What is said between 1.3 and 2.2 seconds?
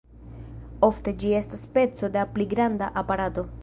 estas peco